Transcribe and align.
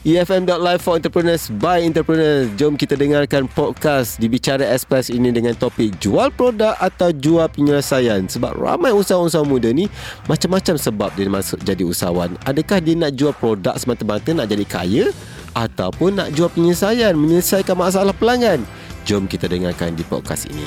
EFM.live 0.00 0.80
for 0.80 0.96
entrepreneurs 0.96 1.52
by 1.60 1.84
entrepreneurs. 1.84 2.48
Jom 2.56 2.72
kita 2.72 2.96
dengarkan 2.96 3.44
podcast 3.52 4.16
di 4.16 4.32
Bicara 4.32 4.64
Express 4.72 5.12
ini 5.12 5.28
dengan 5.28 5.52
topik 5.52 5.92
jual 6.00 6.32
produk 6.32 6.72
atau 6.80 7.12
jual 7.12 7.44
penyelesaian. 7.52 8.24
Sebab 8.24 8.56
ramai 8.56 8.96
usahawan-usahawan 8.96 9.52
muda 9.52 9.68
ni 9.68 9.92
macam-macam 10.24 10.80
sebab 10.80 11.12
dia 11.12 11.28
masuk 11.28 11.60
jadi 11.60 11.84
usahawan. 11.84 12.32
Adakah 12.48 12.80
dia 12.80 12.96
nak 12.96 13.12
jual 13.12 13.36
produk 13.36 13.76
semata-mata 13.76 14.32
nak 14.32 14.48
jadi 14.48 14.64
kaya 14.64 15.04
ataupun 15.52 16.16
nak 16.16 16.32
jual 16.32 16.48
penyelesaian, 16.48 17.12
menyelesaikan 17.12 17.76
masalah 17.76 18.16
pelanggan? 18.16 18.64
Jom 19.04 19.28
kita 19.28 19.52
dengarkan 19.52 20.00
di 20.00 20.04
podcast 20.08 20.48
ini. 20.48 20.64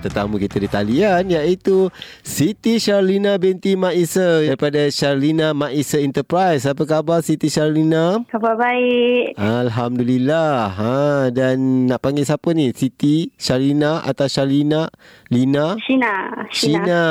Tetamu 0.00 0.40
kita 0.40 0.56
di 0.56 0.66
talian 0.66 1.28
iaitu 1.28 1.92
Siti 2.24 2.80
Sharlina 2.80 3.36
binti 3.36 3.76
Maisa 3.76 4.40
daripada 4.42 4.88
Sharlina 4.88 5.52
Maisa 5.52 6.00
Enterprise. 6.00 6.64
Apa 6.64 6.88
khabar 6.88 7.20
Siti 7.20 7.52
Sharlina? 7.52 8.24
Khabar 8.32 8.56
baik. 8.56 9.36
Alhamdulillah. 9.36 10.72
Ha 10.72 11.28
dan 11.30 11.86
nak 11.86 12.00
panggil 12.00 12.24
siapa 12.24 12.50
ni? 12.56 12.72
Siti 12.72 13.30
Sharlina 13.36 14.00
atau 14.02 14.26
Sharlina 14.26 14.88
Lina? 15.28 15.76
Shina. 15.84 16.48
Shina. 16.50 17.02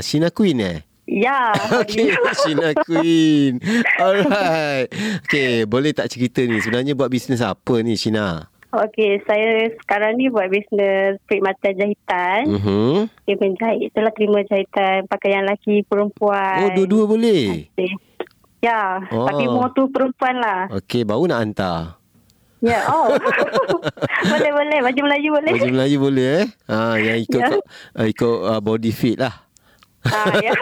Shina 0.00 0.28
Queen 0.32 0.58
eh? 0.64 0.78
Ya. 1.08 1.56
Okay, 1.80 2.12
Shina 2.44 2.76
Queen. 2.84 3.60
Alright. 3.96 4.92
Okay, 5.24 5.64
boleh 5.64 5.96
tak 5.96 6.12
cerita 6.12 6.44
ni 6.44 6.60
sebenarnya 6.60 6.92
buat 6.92 7.08
bisnes 7.08 7.40
apa 7.40 7.80
ni 7.80 7.96
Shina? 7.96 8.52
Okey, 8.68 9.24
saya 9.24 9.72
sekarang 9.78 10.16
ni 10.16 10.28
buat 10.28 10.44
bisnes 10.46 11.16
perkhidmatan 11.24 11.72
jahitan. 11.74 12.40
Mhm. 12.46 13.08
Okay, 13.24 13.36
menjahit. 13.38 13.88
Itulah 13.88 14.12
terima 14.12 14.44
jahitan 14.44 15.08
pakaian 15.08 15.40
lelaki 15.42 15.80
perempuan. 15.82 16.68
Oh, 16.68 16.70
dua-dua 16.76 17.04
boleh. 17.06 17.64
Okay. 17.66 17.96
Ya, 18.60 19.00
Oh. 19.08 19.24
tapi 19.24 19.46
more 19.46 19.72
tu 19.72 19.88
perempuan 19.88 20.36
lah. 20.36 20.68
Okey, 20.74 21.00
baru 21.02 21.24
nak 21.26 21.40
hantar. 21.40 21.96
Ya, 22.60 22.84
oh. 22.88 23.08
boleh, 24.32 24.50
boleh. 24.52 24.78
Baju 24.82 25.00
Melayu 25.00 25.28
boleh. 25.32 25.52
Baju 25.54 25.72
Melayu 25.72 25.96
boleh 25.98 26.26
eh? 26.36 26.46
Ha, 26.66 26.76
yang 26.98 27.18
ikut 27.20 27.40
Ya. 27.40 27.48
uh, 27.94 28.06
ikut 28.06 28.36
uh, 28.44 28.60
body 28.60 28.90
fit 28.90 29.16
lah. 29.16 29.46
Ah, 30.04 30.34
ya. 30.38 30.52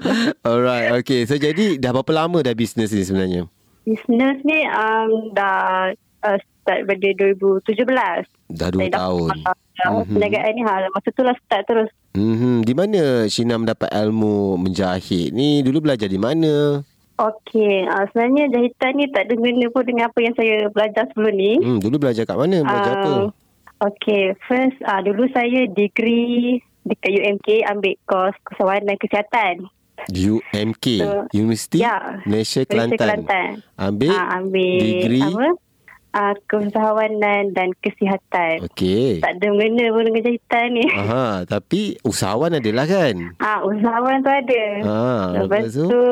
Alright, 0.48 0.94
okay. 0.94 1.24
So 1.24 1.36
jadi 1.36 1.76
dah 1.76 1.92
berapa 1.92 2.12
lama 2.16 2.40
dah 2.40 2.54
bisnes 2.54 2.88
ni 2.88 3.04
sebenarnya? 3.04 3.44
bisnes 3.82 4.38
ni 4.44 4.60
um, 4.66 5.32
dah 5.32 5.90
uh, 6.22 6.38
start 6.60 6.80
pada 6.84 7.08
2017. 7.12 8.24
Dah 8.48 8.68
dua 8.68 8.80
Saya 8.80 8.90
dah- 8.90 9.00
tahun. 9.00 9.28
Uh, 9.40 9.56
Mhm. 9.80 10.12
Perniagaan 10.12 10.52
ni 10.52 10.62
ha, 10.62 10.74
masa 10.86 11.08
tu 11.08 11.22
lah 11.22 11.32
start 11.40 11.64
terus. 11.64 11.88
Hmm, 12.12 12.60
di 12.60 12.74
mana 12.74 13.00
Shina 13.24 13.56
mendapat 13.56 13.88
ilmu 13.88 14.54
menjahit 14.56 15.30
ni? 15.30 15.60
Dulu 15.60 15.80
belajar 15.80 16.04
di 16.04 16.18
mana? 16.18 16.84
Okey, 17.16 17.84
uh, 17.84 18.04
sebenarnya 18.06 18.48
jahitan 18.50 18.92
ni 18.94 19.08
tak 19.08 19.24
ada 19.24 19.34
guna 19.34 19.66
pun 19.68 19.82
dengan 19.82 20.04
apa 20.06 20.18
yang 20.18 20.34
saya 20.34 20.68
belajar 20.68 21.04
sebelum 21.06 21.32
ni. 21.32 21.52
Hmm, 21.58 21.78
dulu 21.78 21.96
belajar 21.98 22.24
kat 22.24 22.32
mana? 22.34 22.60
Belajar 22.60 22.92
apa? 22.94 23.12
Ah, 23.14 23.28
Okay, 23.80 24.36
first 24.42 24.76
uh, 24.82 25.00
dulu 25.00 25.24
saya 25.30 25.64
degree 25.66 26.60
dekat 26.82 27.12
UMK 27.14 27.48
ambil 27.66 27.96
kos 28.04 28.36
kesewanan 28.42 28.96
kesihatan. 28.96 29.64
UMK, 30.06 30.86
So, 30.98 31.08
Universiti 31.34 31.78
ya, 31.78 32.20
Malaysia 32.22 32.60
Malaysia 32.60 32.60
Kelantan. 32.66 32.96
Kelantan. 32.98 33.50
Ambil, 33.78 34.10
Ah, 34.10 34.36
ambil 34.36 34.80
degree. 34.80 35.24
apa? 35.26 35.48
Uh, 36.10 36.34
keusahawanan 36.50 37.54
dan 37.54 37.70
kesihatan. 37.78 38.66
Okey. 38.66 39.22
Tak 39.22 39.38
ada 39.38 39.46
mengena 39.54 39.94
pun 39.94 40.10
dengan 40.10 40.26
jahitan 40.26 40.66
ni. 40.74 40.82
Aha, 41.06 41.46
tapi 41.46 42.02
usahawan 42.02 42.58
adalah 42.58 42.82
kan? 42.82 43.14
Ah, 43.38 43.62
usahawan 43.62 44.18
tu 44.18 44.26
ada. 44.26 44.64
Ah, 44.82 45.22
Lepas 45.38 45.70
lepas 45.70 45.70
tu? 45.70 45.86
tu, 45.86 46.02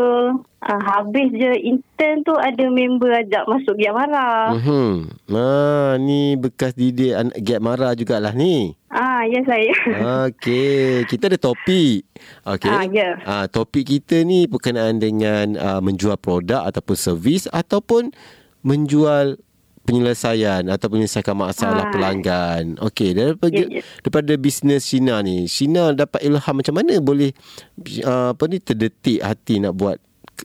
ah, 0.63 0.81
habis 0.87 1.35
je 1.35 1.51
intern 1.67 2.23
tu 2.23 2.31
ada 2.31 2.65
member 2.71 3.11
ajak 3.11 3.43
masuk 3.51 3.75
Giat 3.75 3.91
Marah. 3.91 4.55
Mhm. 4.55 4.95
Ah, 5.35 5.99
ni 5.99 6.39
bekas 6.39 6.79
didik 6.79 7.19
anak 7.19 7.35
Giat 7.43 7.59
Mara 7.59 7.91
jugalah 7.99 8.31
ni. 8.31 8.79
Ah, 8.95 9.27
ya 9.27 9.43
saya. 9.43 9.75
Okey, 10.31 11.11
kita 11.11 11.27
ada 11.27 11.43
topik. 11.43 12.07
Okey. 12.47 12.71
Ah, 12.71 12.87
ya. 12.87 13.09
Ah, 13.27 13.45
topik 13.51 13.83
kita 13.83 14.23
ni 14.23 14.47
berkenaan 14.47 15.03
dengan 15.03 15.59
uh, 15.59 15.83
menjual 15.83 16.15
produk 16.17 16.63
ataupun 16.65 16.95
servis 16.95 17.51
ataupun 17.51 18.15
menjual 18.63 19.43
penyelesaian 19.89 20.69
atau 20.69 20.93
penyelesaian 20.93 21.33
masalah 21.33 21.89
Ah. 21.89 21.93
pelanggan. 21.93 22.77
Okey, 22.77 23.17
daripada 23.17 23.57
Ya, 23.57 23.81
ya. 23.81 23.83
daripada 24.05 24.33
bisnes 24.37 24.85
Shina 24.85 25.25
ni, 25.25 25.49
Shina 25.49 25.97
dapat 25.97 26.21
ilham 26.21 26.55
macam 26.61 26.75
mana 26.77 27.01
boleh 27.01 27.33
uh, 28.05 28.37
apa 28.37 28.45
ni 28.53 28.61
terdetik 28.61 29.25
hati 29.25 29.65
nak 29.65 29.73
buat 29.73 29.97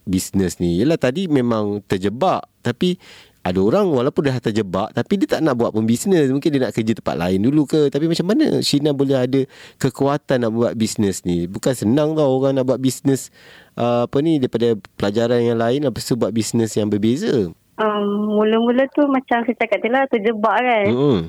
bisnes 0.08 0.64
ni. 0.64 0.80
Yalah 0.80 0.96
tadi 0.96 1.28
memang 1.28 1.84
terjebak 1.84 2.48
tapi 2.64 2.96
ada 3.44 3.60
orang 3.60 3.92
walaupun 3.92 4.32
dah 4.32 4.40
terjebak 4.40 4.96
tapi 4.96 5.20
dia 5.20 5.36
tak 5.36 5.44
nak 5.44 5.60
buat 5.60 5.76
pun 5.76 5.84
bisnes. 5.84 6.32
Mungkin 6.32 6.48
dia 6.48 6.64
nak 6.64 6.72
kerja 6.72 6.96
tempat 6.96 7.20
lain 7.20 7.44
dulu 7.44 7.68
ke. 7.68 7.92
Tapi 7.92 8.08
macam 8.08 8.26
mana 8.32 8.64
Shina 8.64 8.96
boleh 8.96 9.20
ada 9.20 9.44
kekuatan 9.78 10.48
nak 10.48 10.52
buat 10.56 10.74
bisnes 10.80 11.28
ni? 11.28 11.46
Bukan 11.52 11.76
senang 11.76 12.16
tau 12.16 12.32
orang 12.40 12.56
nak 12.56 12.72
buat 12.72 12.80
bisnes 12.80 13.36
uh, 13.76 14.08
apa 14.08 14.18
ni 14.24 14.40
daripada 14.40 14.80
pelajaran 14.96 15.44
yang 15.44 15.60
lain 15.60 15.84
lepas 15.84 16.08
tu 16.08 16.16
buat 16.16 16.32
bisnes 16.32 16.72
yang 16.80 16.88
berbeza. 16.88 17.52
Um, 17.74 18.38
mula-mula 18.38 18.86
tu 18.94 19.02
macam 19.10 19.42
saya 19.44 19.58
cakap 19.58 19.82
tu 19.82 19.90
lah 19.90 20.06
terjebak 20.06 20.58
kan. 20.62 20.88
Hmm. 20.94 21.22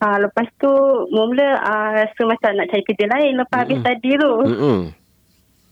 Ah, 0.00 0.16
lepas 0.18 0.48
tu 0.56 0.72
mula-mula 1.12 1.60
ah, 1.60 1.92
rasa 1.94 2.22
macam 2.24 2.50
nak 2.56 2.72
cari 2.72 2.82
kerja 2.82 3.06
lain 3.06 3.36
lepas 3.36 3.58
habis 3.62 3.78
study 3.80 4.10
tu. 4.16 4.32
Hmm. 4.48 4.82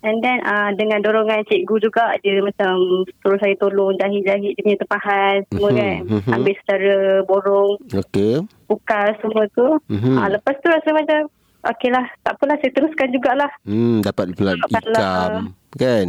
And 0.01 0.17
then 0.25 0.41
ah, 0.45 0.73
dengan 0.73 1.01
dorongan 1.01 1.45
cikgu 1.45 1.77
juga 1.81 2.17
dia 2.21 2.41
macam 2.41 2.73
suruh 3.21 3.37
saya 3.37 3.53
tolong 3.57 3.97
jahit-jahit 3.97 4.57
dia 4.57 4.65
punya 4.65 4.79
tempahan 4.81 5.37
semua 5.49 5.69
Mhm, 5.69 5.77
kan. 5.77 5.99
mhm. 6.09 6.31
Ambil 6.37 6.55
secara 6.57 6.95
borong, 7.25 7.73
Okey. 7.93 8.35
ukas 8.69 9.13
semua 9.21 9.45
tu. 9.53 9.69
Mhm. 9.89 10.17
Ah, 10.17 10.29
lepas 10.29 10.57
tu 10.57 10.69
rasa 10.69 10.89
macam 10.93 11.21
okey 11.61 11.91
lah 11.93 12.05
tak 12.25 12.33
apalah 12.37 12.57
saya 12.61 12.73
teruskan 12.73 13.09
jugalah. 13.13 13.53
Hmm, 13.65 14.01
dapat 14.01 14.33
pula 14.33 14.57
ikam 14.57 15.53
kan? 15.77 16.09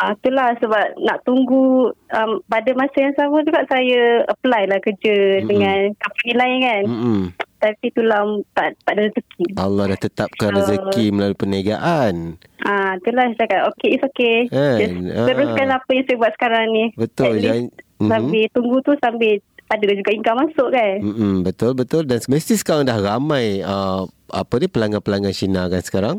Ah, 0.00 0.16
itulah 0.16 0.56
sebab 0.56 0.80
nak 0.98 1.20
tunggu 1.22 1.92
um, 1.92 2.30
pada 2.42 2.72
masa 2.72 2.96
yang 2.98 3.12
sama 3.12 3.44
juga 3.44 3.68
saya 3.68 4.24
apply 4.26 4.64
lah 4.64 4.80
kerja 4.80 5.12
Mm-mm. 5.36 5.44
dengan 5.44 5.78
company 5.94 6.32
lain 6.32 6.58
kan. 6.58 6.82
Hmm. 6.82 7.22
Tapi 7.60 7.84
itulah 7.86 8.24
tak, 8.50 8.72
tak 8.80 8.92
ada 8.96 9.02
rezeki. 9.06 9.46
Allah 9.54 9.84
dah 9.86 10.00
tetapkan 10.00 10.48
So- 10.48 10.56
rezeki 10.56 11.04
melalui 11.10 11.36
perniagaan. 11.36 12.40
Ah, 12.60 12.96
itulah 12.96 13.28
saya 13.28 13.38
cakap, 13.38 13.60
okay, 13.68 13.88
it's 13.92 14.06
okay. 14.06 14.36
Kan? 14.48 14.78
Just 14.78 14.96
Ah. 15.12 15.26
teruskan 15.28 15.68
apa 15.68 15.90
yang 15.90 16.04
saya 16.06 16.16
buat 16.16 16.32
sekarang 16.32 16.64
ni. 16.70 16.84
Betul, 16.96 17.24
At 17.26 17.32
least 17.34 17.44
jangan- 17.44 17.72
Mhm. 18.00 18.08
Sambil 18.08 18.44
tunggu 18.50 18.76
tu 18.80 18.92
sambil 18.96 19.34
ada 19.68 19.84
juga 19.86 20.10
income 20.10 20.38
masuk 20.42 20.68
kan. 20.72 20.96
Mm-mm, 20.98 21.34
betul 21.44 21.70
betul 21.74 22.02
dan 22.02 22.18
mesti 22.18 22.56
sekarang 22.56 22.82
dah 22.82 22.96
ramai 22.96 23.60
uh, 23.60 24.02
apa 24.26 24.54
ni 24.56 24.66
pelanggan-pelanggan 24.66 25.30
Cina 25.30 25.68
kan 25.68 25.78
sekarang. 25.78 26.16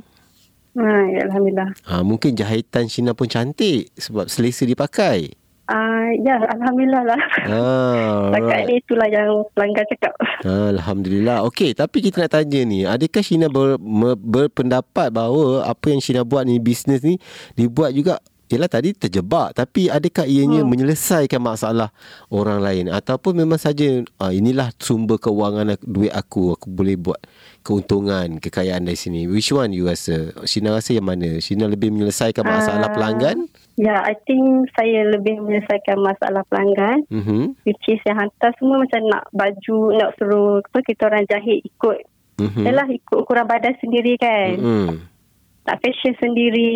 Ha, 0.71 0.87
ya, 1.11 1.19
Alhamdulillah. 1.27 1.69
Uh, 1.83 2.03
mungkin 2.07 2.31
jahitan 2.31 2.87
Cina 2.87 3.11
pun 3.11 3.27
cantik 3.27 3.91
sebab 3.99 4.31
selesa 4.31 4.63
dipakai. 4.63 5.35
Ah, 5.71 6.11
ya, 6.19 6.35
Alhamdulillah 6.51 7.03
lah. 7.07 7.21
Ah, 7.47 8.27
Setakat 8.31 8.43
alright. 8.43 8.67
ni 8.67 8.73
itulah 8.83 9.07
yang 9.07 9.31
pelanggan 9.55 9.85
cakap. 9.87 10.13
Alhamdulillah. 10.43 11.47
Okey, 11.47 11.71
tapi 11.71 12.03
kita 12.03 12.27
nak 12.27 12.31
tanya 12.35 12.59
ni, 12.67 12.83
adakah 12.83 13.23
Cina 13.23 13.47
ber, 13.47 13.79
me, 13.79 14.19
berpendapat 14.19 15.11
bahawa 15.15 15.63
apa 15.63 15.85
yang 15.91 16.03
Cina 16.03 16.27
buat 16.27 16.43
ni 16.43 16.59
bisnes 16.59 16.99
ni 17.03 17.15
dibuat 17.55 17.95
juga 17.95 18.19
Yelah 18.51 18.67
tadi 18.67 18.91
terjebak 18.91 19.55
Tapi 19.55 19.87
adakah 19.87 20.27
ianya 20.27 20.61
hmm. 20.61 20.69
menyelesaikan 20.69 21.39
masalah 21.39 21.89
orang 22.27 22.59
lain 22.59 22.85
Ataupun 22.91 23.39
memang 23.39 23.57
saja 23.57 24.03
ah, 24.19 24.35
Inilah 24.35 24.75
sumber 24.75 25.17
kewangan 25.17 25.79
duit 25.81 26.11
aku 26.11 26.53
Aku 26.59 26.67
boleh 26.67 26.99
buat 26.99 27.19
keuntungan, 27.63 28.41
kekayaan 28.43 28.83
dari 28.83 28.99
sini 28.99 29.29
Which 29.29 29.55
one 29.55 29.71
you 29.71 29.87
rasa? 29.87 30.35
Shina 30.43 30.75
rasa 30.75 30.97
yang 30.97 31.07
mana? 31.07 31.39
Shina 31.39 31.69
lebih 31.71 31.93
menyelesaikan 31.93 32.43
masalah 32.43 32.89
Ah. 32.91 32.93
pelanggan? 32.93 33.47
Ya, 33.79 34.03
I 34.03 34.13
think 34.27 34.67
saya 34.75 35.07
lebih 35.09 35.39
menyelesaikan 35.41 35.95
masalah 36.03 36.43
pelanggan. 36.51 37.07
Mhm. 37.07 37.55
Which 37.63 37.81
is 37.87 38.03
yang 38.03 38.19
hantar 38.19 38.51
semua 38.59 38.83
macam 38.83 39.01
nak 39.07 39.23
baju, 39.31 39.95
nak 39.95 40.11
suruh 40.19 40.59
apa, 40.59 40.79
kita 40.83 41.07
orang 41.07 41.23
jahit 41.25 41.63
ikut. 41.63 42.03
Mhm. 42.41 42.67
Yalah 42.67 42.87
ikut 42.89 43.17
ukuran 43.21 43.47
badan 43.47 43.73
sendiri 43.79 44.17
kan. 44.19 44.57
Mhm. 44.59 45.10
Tak 45.61 45.77
fashion 45.77 46.17
sendiri. 46.17 46.73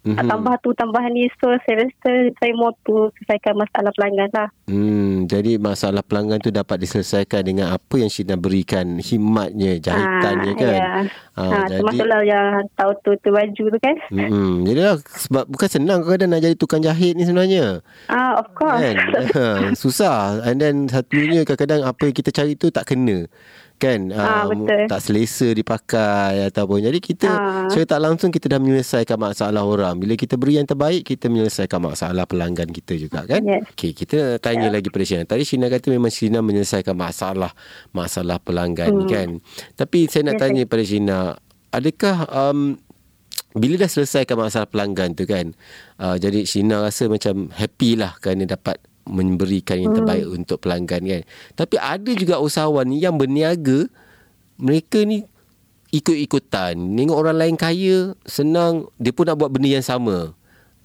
Mhm. 0.00 0.10
Mm-hmm. 0.10 0.26
Tambah 0.26 0.54
tu, 0.58 0.70
tambah 0.72 1.02
ni. 1.08 1.30
So, 1.38 1.54
saya 1.62 1.82
rasa 1.82 2.10
saya 2.34 2.52
mau 2.52 2.74
tu 2.82 3.06
selesaikan 3.14 3.54
masalah 3.54 3.90
pelanggan 3.90 4.30
lah. 4.30 4.48
Hmm, 4.64 5.24
jadi 5.24 5.56
masalah 5.56 6.00
pelanggan 6.00 6.38
tu 6.38 6.50
dapat 6.50 6.80
diselesaikan 6.80 7.40
dengan 7.40 7.70
apa 7.70 7.94
yang 7.94 8.08
Syina 8.08 8.34
berikan 8.34 8.98
hikmatnya, 8.98 9.78
jahitannya 9.78 10.50
Ah, 10.50 10.56
kan. 10.56 10.74
Ya. 10.74 10.90
Ah, 11.32 11.42
Ha, 11.44 11.44
jadi- 11.64 11.70
termasuklah 11.78 12.20
yang 12.22 12.46
tahu 12.74 12.90
tu, 13.00 13.10
tu 13.18 13.28
baju 13.30 13.64
tu 13.68 13.78
kan. 13.78 13.96
Hmm, 14.08 14.62
jadi 14.62 14.80
lah, 14.80 14.96
sebab 15.00 15.44
bukan 15.46 15.68
senang 15.68 16.00
kadang 16.02 16.30
nak 16.30 16.40
jadi 16.40 16.54
tukang 16.54 16.80
jahit 16.80 17.14
ni 17.14 17.22
sebenarnya. 17.22 17.82
Ah, 18.06 18.34
of 18.36 18.50
course. 18.52 18.82
Kan? 18.82 18.96
Ha, 19.30 19.44
Susah. 19.76 20.42
And 20.42 20.58
then 20.58 20.86
satunya 20.86 21.42
kadang-kadang 21.42 21.82
apa 21.84 22.02
yang 22.02 22.14
kita 22.14 22.30
cari 22.30 22.54
tu 22.54 22.68
tak 22.68 22.88
kena. 22.88 23.26
Kan? 23.76 24.08
Um, 24.08 24.64
betul. 24.64 24.86
tak 24.88 25.00
selesa 25.00 25.48
dipakai 25.50 26.48
ataupun. 26.48 26.80
Jadi 26.80 26.98
kita 26.98 27.28
Ah. 27.28 27.66
secara 27.68 27.96
tak 27.96 28.00
langsung 28.00 28.30
kita 28.30 28.46
dah 28.48 28.60
menyelesaikan 28.60 29.18
masalah 29.18 29.62
orang. 29.62 29.98
Bila 29.98 30.14
kita 30.14 30.34
beri 30.34 30.56
yang 30.56 30.64
terbaik 30.64 31.04
kita 31.04 31.28
menyelesaikan 31.28 31.80
masalah 31.80 32.24
pelanggan 32.24 32.70
kita 32.70 32.94
juga 32.96 33.24
kan? 33.24 33.44
Yes. 33.44 33.66
okey 33.74 33.92
kita 33.92 34.38
tanya 34.38 34.72
lagi 34.72 34.88
pada 34.88 35.04
Shina. 35.04 35.24
Tadi 35.24 35.42
Shina 35.44 35.66
kata 35.68 35.86
memang 35.90 36.08
Shina 36.08 36.40
menyelesaikan 36.40 36.94
masalah 36.94 37.52
masalah 37.90 38.40
pelanggan 38.40 38.90
ni 38.94 39.04
kan? 39.04 39.28
Tapi 39.74 40.06
saya 40.08 40.30
nak 40.32 40.36
Yes, 40.36 40.42
tanya 40.42 40.62
pada 40.64 40.82
Shina 40.82 41.18
adakah 41.70 42.16
um, 42.30 42.78
bila 43.54 43.78
dah 43.78 43.90
selesaikan 43.90 44.34
masalah 44.34 44.66
pelanggan 44.66 45.14
tu 45.14 45.26
kan? 45.26 45.54
Uh, 45.94 46.16
jadi 46.16 46.42
Shina 46.42 46.82
rasa 46.82 47.06
macam 47.06 47.50
happy 47.54 47.94
lah 47.94 48.16
kerana 48.18 48.46
dapat 48.46 48.78
memberikan 49.04 49.76
yang 49.76 49.92
terbaik 49.92 50.24
hmm. 50.24 50.36
untuk 50.42 50.58
pelanggan 50.64 51.02
kan 51.04 51.22
tapi 51.54 51.76
ada 51.76 52.10
juga 52.16 52.40
usahawan 52.40 52.88
ni 52.88 53.04
yang 53.04 53.16
berniaga 53.16 53.88
mereka 54.56 55.04
ni 55.04 55.24
ikut-ikutan 55.92 56.74
tengok 56.74 57.14
orang 57.18 57.36
lain 57.38 57.56
kaya 57.56 58.18
senang 58.26 58.88
dia 58.98 59.14
pun 59.14 59.28
nak 59.28 59.38
buat 59.38 59.52
benda 59.52 59.68
yang 59.78 59.86
sama 59.86 60.34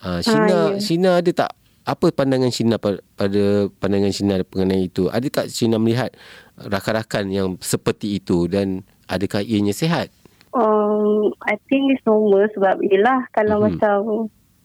uh, 0.04 0.20
Shina 0.22 0.46
Ah, 0.46 0.68
ya. 0.76 0.82
Shina 0.84 1.12
ada 1.18 1.32
tak 1.34 1.52
apa 1.88 2.14
pandangan 2.14 2.54
Shina 2.54 2.78
pada, 2.78 3.02
pada 3.18 3.72
pandangan 3.82 4.14
Shina 4.14 4.46
mengenai 4.54 4.86
itu 4.86 5.10
ada 5.10 5.26
tak 5.32 5.50
Shina 5.50 5.82
melihat 5.82 6.14
rakan-rakan 6.60 7.34
yang 7.34 7.48
seperti 7.64 8.22
itu 8.22 8.46
dan 8.46 8.86
adakah 9.10 9.42
ianya 9.42 9.74
sihat 9.74 10.14
Um, 10.50 11.30
I 11.46 11.62
think 11.70 11.94
it's 11.94 12.02
normal 12.10 12.50
sebab 12.58 12.82
yelah 12.82 13.30
kalau 13.38 13.62
Mhm. 13.62 13.66
macam 13.70 13.98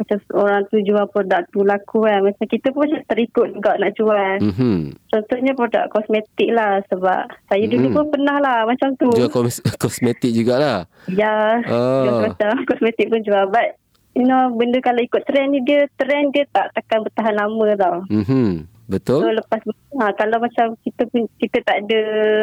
macam 0.04 0.18
orang 0.36 0.62
tu 0.68 0.76
jual 0.78 1.06
produk 1.06 1.42
tu 1.48 1.60
laku 1.60 2.04
kan. 2.04 2.20
Macam 2.22 2.44
kita 2.44 2.68
pun 2.68 2.84
macam 2.84 3.02
terikut 3.06 3.48
juga 3.50 3.72
nak 3.74 3.92
jual. 3.92 4.34
Mhm. 4.38 4.76
Contohnya 5.08 5.52
produk 5.52 5.84
kosmetik 5.88 6.50
lah 6.50 6.84
sebab 6.86 7.20
saya 7.46 7.64
dulu 7.64 7.86
Mhm. 7.86 7.94
pun 7.94 8.04
pernah 8.10 8.36
lah 8.38 8.58
macam 8.62 8.92
tu. 8.94 9.08
Jual 9.10 9.28
kos- 9.28 9.64
kosmetik 9.82 10.30
jugalah. 10.30 10.84
Ya, 11.06 11.58
Ah. 11.62 12.04
jual 12.04 12.20
macam 12.22 12.52
kosmetik 12.64 13.08
pun 13.08 13.20
jual. 13.20 13.48
But 13.48 13.80
you 14.12 14.22
know 14.22 14.46
benda 14.50 14.78
kalau 14.78 15.00
ikut 15.00 15.24
trend 15.24 15.50
ni 15.50 15.64
dia 15.64 15.88
trend 15.96 16.30
dia 16.30 16.44
tak 16.48 16.70
takkan 16.72 17.02
bertahan 17.02 17.34
lama 17.34 17.66
tau. 17.74 17.96
Mhm. 18.06 18.70
So 18.84 18.92
Betul? 18.92 19.32
lepas 19.32 19.64
ha, 19.96 20.12
kalau 20.12 20.36
macam 20.38 20.76
kita 20.78 21.08
pun 21.08 21.24
kita 21.34 21.56
tak 21.62 21.82
ada 21.82 22.00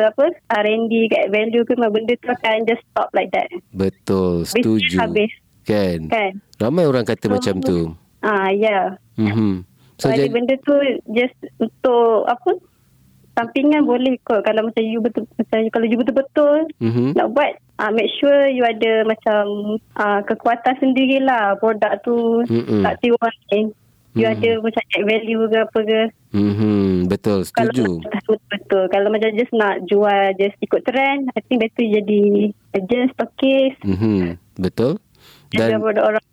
apa 0.10 0.26
R&D 0.58 1.06
kat 1.08 1.30
value 1.30 1.62
ke 1.62 1.78
benda 1.78 2.18
tu 2.18 2.28
akan 2.28 2.66
just 2.66 2.82
stop 2.84 3.14
like 3.14 3.30
that. 3.30 3.46
Betul. 3.72 4.42
Setuju. 4.44 4.98
habis 4.98 5.30
Kan? 5.62 6.10
kan. 6.10 6.42
Ramai 6.62 6.86
orang 6.86 7.04
kata 7.04 7.26
So, 7.26 7.34
macam 7.34 7.56
tu. 7.60 7.78
Ah 8.22 8.54
ya. 8.54 8.96
Mhm. 9.18 9.66
So, 9.98 10.10
So, 10.10 10.14
jadi 10.14 10.30
benda 10.30 10.54
tu 10.62 10.74
just 11.12 11.38
untuk 11.58 12.26
apa? 12.26 12.58
Sampingan 13.32 13.88
boleh 13.88 14.20
kot 14.22 14.44
kalau 14.44 14.68
macam 14.68 14.84
you 14.84 15.00
betul 15.00 15.24
macam 15.40 15.64
kalau 15.72 15.88
you 15.88 15.96
betul-betul 15.96 16.68
mhm. 16.84 17.16
nak 17.16 17.32
buat 17.32 17.56
uh, 17.80 17.88
make 17.90 18.12
sure 18.12 18.46
you 18.46 18.62
ada 18.62 19.08
macam 19.08 19.42
uh, 19.96 20.20
kekuatan 20.22 20.76
sendirilah 20.78 21.56
produk 21.58 21.96
tu 22.04 22.44
Mm-mm. 22.46 22.84
tak 22.84 23.00
tiru 23.00 23.16
orang 23.18 23.42
lain. 23.50 23.68
You 24.12 24.28
Mm. 24.28 24.36
ada 24.36 24.50
macam 24.60 24.84
add 24.84 25.04
value 25.08 25.44
ke 25.48 25.58
apa 25.64 25.80
ke. 25.82 26.02
Mhm. 26.36 27.08
Betul. 27.08 27.48
Kalau 27.48 27.72
Setuju. 27.72 27.92
nak 28.12 28.24
betul-betul. 28.28 28.84
Kalau 28.92 29.08
macam 29.08 29.30
just 29.40 29.54
nak 29.56 29.76
jual 29.88 30.24
just 30.36 30.60
ikut 30.60 30.82
trend, 30.84 31.32
I 31.32 31.40
think 31.48 31.64
better 31.64 31.88
jadi 31.88 32.24
agent, 32.76 33.16
stockist, 33.16 33.80
Mhm. 33.88 34.36
Betul. 34.60 35.00
Dan 35.58 35.80
produk 35.80 36.04
orang. 36.08 36.24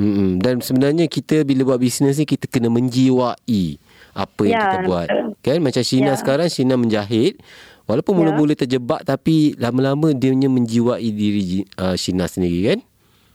mm 0.00 0.28
dan 0.40 0.54
sebenarnya 0.62 1.04
kita 1.06 1.44
bila 1.44 1.74
buat 1.74 1.80
bisnes 1.80 2.16
ni 2.16 2.24
kita 2.24 2.46
kena 2.46 2.70
menjiwai 2.70 3.76
apa 4.14 4.40
yang 4.42 4.56
Ya, 4.56 4.62
kita 4.64 4.78
buat. 4.84 5.06
betul. 5.06 5.26
Kan 5.40 5.58
macam 5.60 5.82
Shina 5.82 6.12
Ya. 6.12 6.18
sekarang 6.18 6.48
Shina 6.48 6.74
menjahit 6.74 7.38
walaupun 7.84 8.14
Ya. 8.14 8.18
mula-mula 8.22 8.54
terjebak 8.54 9.04
tapi 9.04 9.54
lama-lama 9.56 10.10
dia 10.10 10.30
punya 10.30 10.48
menjiwai 10.48 11.04
diri 11.04 11.62
uh, 11.76 11.94
Shina 11.94 12.26
sendiri 12.26 12.74
kan. 12.74 12.80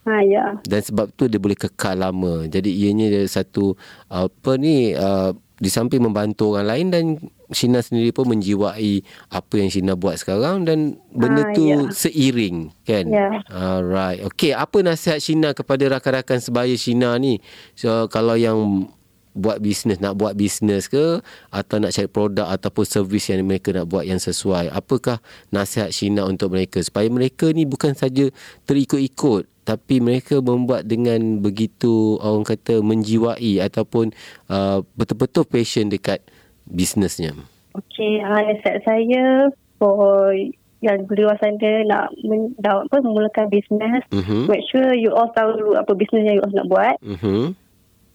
Ha 0.05 0.21
ya. 0.21 0.45
dan 0.61 0.81
sebab 0.81 1.09
tu 1.11 1.25
dia 1.25 1.41
boleh 1.41 1.57
kekal 1.57 1.97
lama. 1.97 2.45
Jadi 2.45 2.69
ianya 2.69 3.09
dia 3.09 3.23
satu 3.25 3.73
apa 4.05 4.53
ni 4.55 4.93
uh, 4.93 5.33
di 5.57 5.65
samping 5.65 6.03
membantu 6.03 6.53
orang 6.53 6.67
lain 6.67 6.87
dan 6.91 7.03
Shina 7.53 7.81
sendiri 7.81 8.09
pun 8.09 8.25
menjiwai 8.29 9.03
apa 9.29 9.53
yang 9.57 9.69
Shina 9.69 9.93
buat 9.93 10.17
sekarang 10.17 10.65
dan 10.65 10.97
benda 11.13 11.45
Ah, 11.45 11.53
tu 11.53 11.63
ya. 11.67 11.77
seiring 11.91 12.73
kan. 12.85 13.05
Ya. 13.05 13.41
Alright. 13.49 14.25
Okey, 14.25 14.53
apa 14.53 14.81
nasihat 14.81 15.21
Shina 15.21 15.53
kepada 15.53 15.85
rakan-rakan 15.85 16.41
sebaya 16.41 16.73
Shina 16.73 17.13
ni? 17.21 17.37
So 17.77 18.09
kalau 18.09 18.33
yang 18.33 18.89
buat 19.35 19.59
bisnes 19.59 19.99
nak 19.99 20.15
buat 20.15 20.31
bisnes 20.31 20.87
ke 20.87 21.19
atau 21.51 21.75
nak 21.75 21.91
cari 21.91 22.07
produk 22.07 22.47
ataupun 22.55 22.87
servis 22.87 23.27
yang 23.27 23.43
mereka 23.43 23.75
nak 23.75 23.91
buat 23.91 24.07
yang 24.07 24.15
sesuai 24.15 24.71
apakah 24.71 25.19
nasihat 25.51 25.91
Shina 25.91 26.23
untuk 26.23 26.55
mereka 26.55 26.79
supaya 26.79 27.11
mereka 27.11 27.51
ni 27.51 27.67
bukan 27.67 27.91
saja 27.91 28.31
terikut-ikut 28.63 29.43
tapi 29.67 29.99
mereka 29.99 30.39
membuat 30.39 30.87
dengan 30.87 31.43
begitu 31.43 32.15
orang 32.23 32.47
kata 32.47 32.79
menjiwai 32.79 33.59
ataupun 33.59 34.15
uh, 34.47 34.79
betul-betul 34.95 35.43
passion 35.43 35.91
dekat 35.91 36.23
bisnesnya 36.67 37.33
Okey, 37.75 38.23
uh, 38.23 38.39
nasihat 38.41 38.79
saya 38.83 39.51
for 39.75 40.31
yang 40.79 41.01
di 41.03 41.23
sana 41.41 41.71
nak 41.83 42.13
men, 42.23 42.53
dah, 42.57 42.85
apa, 42.85 43.01
memulakan 43.01 43.49
bisnes, 43.49 44.03
mhm 44.13 44.45
make 44.45 44.63
sure 44.69 44.93
you 44.93 45.11
all 45.11 45.27
tahu 45.33 45.55
dulu 45.55 45.73
apa 45.75 45.91
bisnes 45.91 46.23
yang 46.23 46.39
you 46.39 46.43
all 46.45 46.53
nak 46.53 46.69
buat 46.69 46.95
mhm 47.01 47.51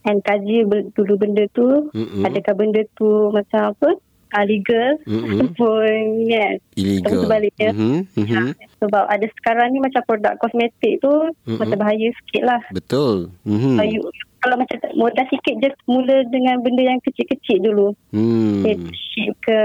and 0.01 0.25
kaji 0.25 0.65
dulu 0.97 1.13
benda 1.15 1.45
tu. 1.53 1.93
Mhm. 1.93 2.25
Adakah 2.25 2.57
benda 2.57 2.81
tu 2.97 3.29
macam 3.29 3.77
apa? 3.77 3.89
Uh, 4.31 4.45
legal 4.47 4.97
Mhm. 5.05 5.27
ataupun 5.37 5.93
yes. 6.25 6.57
illegal 6.73 7.21
sebaliknya. 7.21 7.71
mhm 7.75 8.09
mhm 8.17 8.57
Sebab 8.81 9.05
ada 9.05 9.27
sekarang 9.37 9.75
ni 9.75 9.83
macam 9.83 10.01
produk 10.07 10.41
kosmetik 10.41 11.03
tu 11.03 11.13
Mhm. 11.45 11.59
macam 11.61 11.77
bahaya 11.77 12.09
sikit 12.17 12.43
lah. 12.49 12.63
betul 12.73 13.29
mhm 13.45 13.77
So, 13.77 13.83
you, 13.85 14.01
kalau 14.41 14.57
macam 14.57 14.77
tak- 14.77 14.93
modal 14.95 15.27
sikit 15.27 15.55
just 15.61 15.79
mula 15.85 16.25
dengan 16.27 16.61
benda 16.61 16.83
yang 16.83 17.01
kecil-kecil 17.01 17.59
dulu. 17.63 17.89
hmm 18.11 18.63
Headship 18.63 19.35
ke 19.41 19.61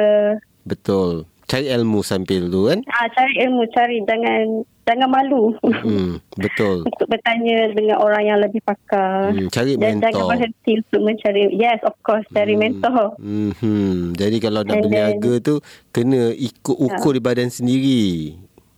betul 0.64 1.24
cari 1.46 1.70
ilmu 1.70 2.02
sambil 2.02 2.50
tu 2.50 2.66
kan 2.66 2.82
Ah, 2.90 3.06
cari 3.08 3.38
ilmu, 3.40 3.70
cari 3.70 4.02
jangan 4.02 4.66
jangan 4.82 5.06
malu 5.08 5.54
hmm 5.62 6.18
betul 6.36 6.82
untuk 6.90 7.06
bertanya 7.06 7.70
dengan 7.70 7.98
orang 7.98 8.24
yang 8.24 8.40
lebih 8.42 8.62
pakar. 8.62 9.30
Hmm, 9.30 9.50
cari 9.50 9.78
Dan 9.78 10.02
mentor. 10.02 10.10
jangan 10.10 10.26
berhenti 10.28 10.72
untuk 10.80 11.02
mencari 11.06 11.44
yes 11.54 11.80
of 11.82 11.94
course 12.02 12.26
cari 12.32 12.58
mentor. 12.58 13.14
Hmm. 13.18 14.14
Jadi 14.14 14.38
kalau 14.42 14.62
nak 14.62 14.74
And 14.74 14.84
berniaga 14.84 15.34
tu 15.40 15.62
kena 15.90 16.34
ikut 16.34 16.76
ukur 16.76 17.14
di 17.14 17.22
badan 17.22 17.48
sendiri. 17.48 18.34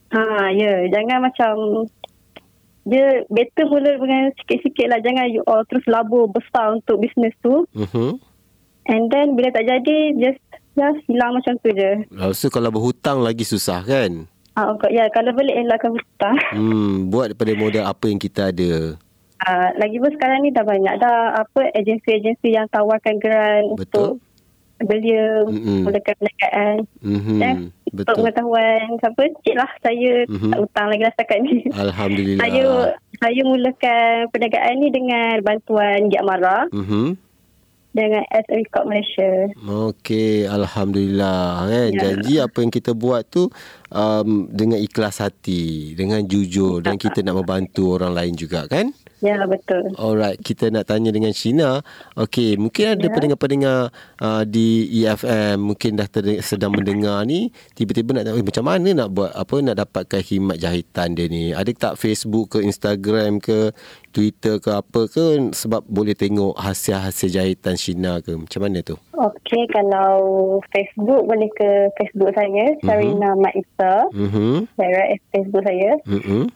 Ha 0.08 0.24
ya, 0.51 0.63
yeah. 0.63 0.77
jangan 0.88 1.24
macam 1.24 1.88
dia 2.88 3.27
better 3.27 3.67
mula 3.67 4.00
dengan 4.00 4.32
sikit-sikit 4.34 4.88
lah 4.88 5.00
jangan 5.00 5.27
you 5.27 5.44
all 5.44 5.62
terus 5.67 5.84
labur 5.86 6.25
besar 6.25 6.72
untuk 6.74 6.98
bisnes 6.98 7.36
tu 7.39 7.67
Mhm. 7.75 8.15
and 8.88 9.03
then 9.12 9.36
bila 9.36 9.51
tak 9.51 9.67
jadi 9.67 9.98
just 10.15 10.39
ya 10.74 10.94
hilang 11.06 11.34
macam 11.34 11.58
tu 11.58 11.70
je. 11.70 12.06
Rasa 12.10 12.48
kalau 12.48 12.70
berhutang 12.70 13.20
lagi 13.20 13.41
susah 13.41 13.82
kan? 13.82 14.29
Ah, 14.53 14.70
okay, 14.72 14.94
ya 14.94 15.10
kalau 15.10 15.34
boleh 15.34 15.53
elakkan 15.53 15.89
hutang. 15.91 16.38
Hmm, 16.53 17.10
buat 17.10 17.34
daripada 17.34 17.53
modal 17.53 17.86
apa 17.86 18.06
yang 18.06 18.17
kita 18.17 18.50
ada. 18.50 18.94
Uh, 19.38 19.70
lagi 19.77 19.98
pun 19.98 20.10
sekarang 20.12 20.41
ni 20.41 20.50
dah 20.50 20.62
banyak 20.62 20.98
dah 20.98 21.46
apa 21.46 21.70
agensi-agensi 21.74 22.50
yang 22.50 22.65
tawarkan 22.70 23.17
geran 23.17 23.70
Betul. 23.74 24.17
untuk 24.17 24.26
belia 24.79 25.41
mulakan 25.81 26.13
perniagaan. 26.17 26.75
Mhm. 27.01 27.38
Dan 27.39 27.55
untuk 27.88 28.03
Betul. 28.03 28.15
pengetahuan 28.22 28.86
apa 29.00 29.22
cik 29.41 29.55
lah 29.57 29.72
saya 29.81 30.12
Mhm. 30.27 30.51
tak 30.51 30.60
hutang 30.62 30.88
lagi 30.88 31.01
lah 31.01 31.13
setakat 31.15 31.38
ni. 31.41 31.55
Alhamdulillah. 31.74 32.41
saya 32.43 32.65
saya 33.17 33.41
mulakan 33.41 34.10
perniagaan 34.29 34.74
ni 34.77 34.88
dengan 34.93 35.34
bantuan 35.41 35.98
Giat 36.07 36.22
Mara 36.22 36.69
Mhm. 36.69 37.17
dengan 37.89 38.22
SME 38.29 38.69
Corp 38.69 38.86
Malaysia. 38.86 39.50
Okey, 39.57 40.46
alhamdulillah 40.46 41.65
kan. 41.65 41.89
Ya. 41.89 41.98
Janji 41.98 42.36
apa 42.38 42.57
yang 42.62 42.69
kita 42.69 42.93
buat 42.93 43.25
tu 43.25 43.50
um, 43.89 44.46
dengan 44.48 44.77
ikhlas 44.77 45.17
hati, 45.17 45.98
dengan 45.98 46.22
jujur 46.22 46.86
dan 46.86 47.01
kita 47.01 47.25
nak 47.25 47.41
membantu 47.41 47.98
orang 47.98 48.13
lain 48.13 48.38
juga 48.38 48.69
kan? 48.69 48.93
Ya 49.18 49.42
betul. 49.44 49.98
Alright, 49.98 50.38
kita 50.38 50.70
nak 50.70 50.86
tanya 50.86 51.10
dengan 51.10 51.34
Shina. 51.34 51.82
Okey, 52.14 52.54
mungkin 52.56 52.94
ada 52.94 53.02
Ya. 53.02 53.10
pendengar-pendengar 53.10 53.90
uh, 54.20 54.44
di 54.46 54.68
EFM 54.96 55.58
mungkin 55.64 55.98
dah 55.98 56.06
ter- 56.06 56.40
sedang 56.40 56.70
mendengar 56.70 57.24
ni, 57.24 57.50
tiba-tiba 57.74 58.14
nak 58.14 58.30
tahu 58.30 58.38
eh, 58.38 58.46
macam 58.46 58.66
mana 58.68 58.90
nak 58.96 59.10
buat 59.10 59.32
apa 59.32 59.56
nak 59.60 59.76
dapatkan 59.76 60.22
khidmat 60.22 60.58
jahitan 60.58 61.18
dia 61.18 61.26
ni. 61.26 61.50
Ada 61.50 61.74
tak 61.74 61.94
Facebook 61.96 62.54
ke 62.54 62.62
Instagram 62.62 63.42
ke 63.42 63.74
Twitter 64.12 64.58
ke 64.58 64.70
apa 64.72 65.06
ke 65.06 65.26
sebab 65.52 65.82
boleh 65.84 66.14
tengok 66.14 66.54
hasil-hasil 66.54 67.30
jahitan 67.32 67.74
Shina 67.74 68.22
ke. 68.22 68.34
Macam 68.34 68.62
mana 68.62 68.82
tu? 68.82 68.98
Okey 69.14 69.66
kalau 69.68 70.22
Facebook 70.70 71.26
boleh 71.26 71.50
ke 71.52 71.70
Facebook 71.96 72.30
saya 72.34 72.70
Sarina 72.82 73.34
Mat 73.34 73.54
Isa. 73.54 73.94
Mhm. 74.14 74.70
Saya 74.74 75.00
Facebook 75.32 75.64
saya. 75.64 75.90
Mhm. 76.06 76.54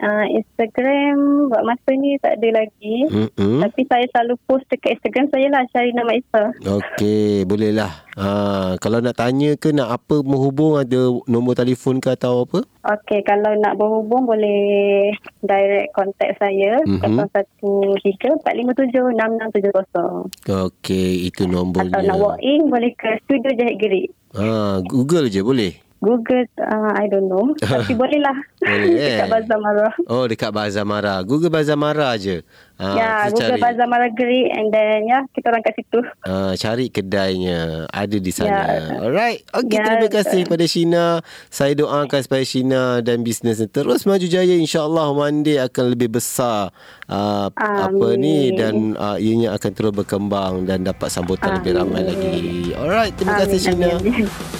Uh, 0.00 0.24
Instagram 0.32 1.46
buat 1.46 1.60
masa 1.60 1.92
ni 1.92 2.16
tak 2.18 2.36
ada 2.36 2.48
lagi. 2.56 3.04
Mm-mm. 3.06 3.60
Tapi 3.60 3.84
saya 3.84 4.04
selalu 4.08 4.34
post 4.44 4.64
dekat 4.66 4.96
Instagram 4.96 5.28
saya 5.28 5.46
lah 5.48 5.62
cari 5.68 5.92
nama 5.92 6.12
Isa. 6.12 6.42
Okey, 6.56 7.44
bolehlah. 7.44 7.92
Ha, 8.16 8.76
kalau 8.76 8.98
nak 8.98 9.14
tanya 9.14 9.54
ke 9.54 9.70
nak 9.70 9.92
apa 9.92 10.20
menghubung 10.20 10.74
ada 10.74 11.14
nombor 11.26 11.52
telefon 11.52 11.98
ke 11.98 12.10
atau 12.10 12.42
apa? 12.42 12.64
Okey, 12.82 13.22
kalau 13.22 13.54
nak 13.56 13.76
berhubung 13.76 14.24
boleh 14.24 15.12
direct 15.40 15.92
contact 15.92 16.38
saya 16.38 16.80
Mhm. 16.80 17.28
013-457-6670. 17.28 20.26
Okey, 20.48 21.28
itu 21.28 21.44
nombornya. 21.44 21.92
Atau 21.92 22.02
nak 22.02 22.16
walk 22.18 22.36
in 22.40 22.66
boleh 22.66 22.90
ke 22.94 23.08
studio 23.22 23.50
Jahit 23.52 23.76
Gerik. 23.76 24.08
Ha, 24.32 24.80
Google 24.80 25.28
je 25.28 25.42
boleh. 25.42 25.89
Google, 26.00 26.48
uh, 26.56 26.96
I 26.96 27.12
don't 27.12 27.28
know. 27.28 27.52
Tapi 27.60 27.92
boleh 27.92 28.20
lah. 28.26 28.36
Boleh, 28.60 28.96
eh? 28.96 29.20
dekat 29.20 29.28
Bazar 29.28 29.58
Marah. 29.60 29.92
Oh, 30.08 30.24
dekat 30.24 30.50
Bazar 30.50 30.84
Mara. 30.88 31.14
Google 31.20 31.52
Bazar 31.52 31.76
Mara 31.76 32.16
je. 32.16 32.40
Ha, 32.80 32.86
ya, 32.96 33.10
kita 33.28 33.36
Google 33.36 33.60
cari. 33.60 33.76
Bazar 33.76 33.86
Gerik 34.16 34.48
and 34.56 34.68
then 34.72 35.04
ya, 35.04 35.20
kita 35.36 35.52
orang 35.52 35.60
kat 35.60 35.76
situ. 35.76 36.00
Ha, 36.24 36.56
cari 36.56 36.88
kedainya 36.88 37.84
ada 37.92 38.16
di 38.16 38.32
sana. 38.32 38.48
Ya. 38.64 39.04
Alright. 39.04 39.44
Okey, 39.52 39.76
Ya, 39.76 39.84
terima 39.84 40.08
kasih 40.08 40.40
betul. 40.48 40.52
pada 40.56 40.64
Shina. 40.64 41.06
Saya 41.52 41.72
doakan 41.76 42.20
supaya 42.24 42.44
Shina 42.48 43.04
dan 43.04 43.20
bisnesnya 43.20 43.68
terus 43.68 44.08
maju 44.08 44.24
jaya. 44.24 44.56
InsyaAllah 44.56 45.12
one 45.12 45.44
day 45.44 45.60
akan 45.60 45.92
lebih 45.92 46.16
besar 46.16 46.72
uh, 47.12 47.52
apa 47.52 48.08
ni 48.16 48.48
Amin. 48.48 48.56
dan 48.56 48.74
uh, 48.96 49.20
ianya 49.20 49.52
akan 49.60 49.70
terus 49.76 49.92
berkembang 49.92 50.64
dan 50.64 50.80
dapat 50.80 51.12
sambutan 51.12 51.60
lebih 51.60 51.76
ramai 51.76 52.00
Amin. 52.00 52.08
lagi. 52.16 52.36
Alright, 52.72 53.12
terima 53.20 53.44
kasih 53.44 53.60
Shina. 53.60 54.00
amin. 54.00 54.59